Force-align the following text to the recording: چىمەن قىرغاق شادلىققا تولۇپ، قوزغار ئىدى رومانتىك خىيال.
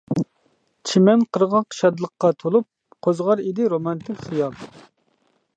چىمەن 0.91 1.25
قىرغاق 1.37 1.77
شادلىققا 1.81 2.33
تولۇپ، 2.45 2.69
قوزغار 3.09 3.47
ئىدى 3.47 3.71
رومانتىك 3.75 4.27
خىيال. 4.31 4.61